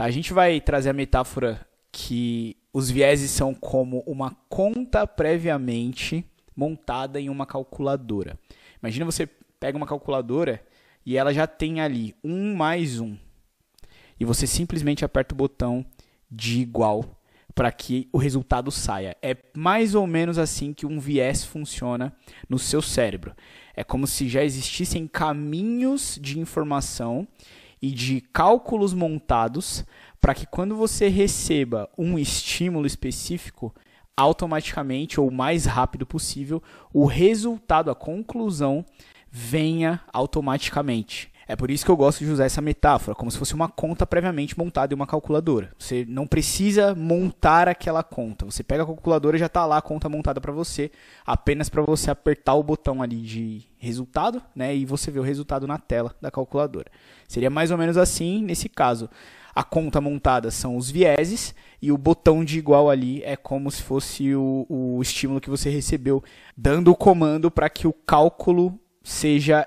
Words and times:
Tá? 0.00 0.06
A 0.06 0.10
gente 0.10 0.32
vai 0.32 0.62
trazer 0.62 0.88
a 0.88 0.94
metáfora 0.94 1.60
que 1.92 2.56
os 2.72 2.90
vieses 2.90 3.30
são 3.30 3.52
como 3.52 4.02
uma 4.06 4.34
conta 4.48 5.06
previamente 5.06 6.24
montada 6.56 7.20
em 7.20 7.28
uma 7.28 7.44
calculadora. 7.44 8.38
Imagina 8.82 9.04
você 9.04 9.26
pega 9.26 9.76
uma 9.76 9.86
calculadora 9.86 10.64
e 11.04 11.18
ela 11.18 11.34
já 11.34 11.46
tem 11.46 11.82
ali 11.82 12.14
um 12.24 12.54
mais 12.56 12.98
um. 12.98 13.14
E 14.18 14.24
você 14.24 14.46
simplesmente 14.46 15.04
aperta 15.04 15.34
o 15.34 15.36
botão 15.36 15.84
de 16.30 16.60
igual 16.60 17.04
para 17.54 17.70
que 17.70 18.08
o 18.10 18.16
resultado 18.16 18.70
saia. 18.70 19.14
É 19.20 19.36
mais 19.54 19.94
ou 19.94 20.06
menos 20.06 20.38
assim 20.38 20.72
que 20.72 20.86
um 20.86 20.98
viés 20.98 21.44
funciona 21.44 22.10
no 22.48 22.58
seu 22.58 22.80
cérebro. 22.80 23.36
É 23.76 23.84
como 23.84 24.06
se 24.06 24.30
já 24.30 24.42
existissem 24.42 25.06
caminhos 25.06 26.18
de 26.18 26.38
informação 26.38 27.28
e 27.80 27.90
de 27.90 28.20
cálculos 28.20 28.92
montados 28.92 29.84
para 30.20 30.34
que 30.34 30.46
quando 30.46 30.76
você 30.76 31.08
receba 31.08 31.88
um 31.96 32.18
estímulo 32.18 32.86
específico, 32.86 33.74
automaticamente 34.16 35.18
ou 35.18 35.28
o 35.28 35.32
mais 35.32 35.64
rápido 35.64 36.04
possível, 36.04 36.62
o 36.92 37.06
resultado, 37.06 37.90
a 37.90 37.94
conclusão 37.94 38.84
venha 39.30 40.02
automaticamente. 40.12 41.32
É 41.50 41.56
por 41.56 41.68
isso 41.68 41.84
que 41.84 41.90
eu 41.90 41.96
gosto 41.96 42.24
de 42.24 42.30
usar 42.30 42.44
essa 42.44 42.60
metáfora, 42.60 43.12
como 43.12 43.28
se 43.28 43.36
fosse 43.36 43.54
uma 43.54 43.68
conta 43.68 44.06
previamente 44.06 44.56
montada 44.56 44.94
em 44.94 44.96
uma 44.96 45.04
calculadora. 45.04 45.72
Você 45.76 46.06
não 46.08 46.24
precisa 46.24 46.94
montar 46.94 47.66
aquela 47.66 48.04
conta. 48.04 48.44
Você 48.44 48.62
pega 48.62 48.84
a 48.84 48.86
calculadora 48.86 49.36
e 49.36 49.40
já 49.40 49.46
está 49.46 49.66
lá 49.66 49.78
a 49.78 49.82
conta 49.82 50.08
montada 50.08 50.40
para 50.40 50.52
você, 50.52 50.92
apenas 51.26 51.68
para 51.68 51.82
você 51.82 52.08
apertar 52.08 52.54
o 52.54 52.62
botão 52.62 53.02
ali 53.02 53.20
de 53.20 53.62
resultado, 53.78 54.40
né, 54.54 54.76
e 54.76 54.84
você 54.84 55.10
vê 55.10 55.18
o 55.18 55.24
resultado 55.24 55.66
na 55.66 55.76
tela 55.76 56.14
da 56.22 56.30
calculadora. 56.30 56.88
Seria 57.26 57.50
mais 57.50 57.72
ou 57.72 57.78
menos 57.78 57.96
assim 57.96 58.44
nesse 58.44 58.68
caso. 58.68 59.10
A 59.52 59.64
conta 59.64 60.00
montada 60.00 60.52
são 60.52 60.76
os 60.76 60.88
vieses 60.88 61.52
e 61.82 61.90
o 61.90 61.98
botão 61.98 62.44
de 62.44 62.58
igual 62.58 62.88
ali 62.88 63.24
é 63.24 63.34
como 63.34 63.68
se 63.72 63.82
fosse 63.82 64.36
o, 64.36 64.66
o 64.68 65.02
estímulo 65.02 65.40
que 65.40 65.50
você 65.50 65.68
recebeu, 65.68 66.22
dando 66.56 66.92
o 66.92 66.96
comando 66.96 67.50
para 67.50 67.68
que 67.68 67.88
o 67.88 67.92
cálculo 67.92 68.78
seja 69.02 69.66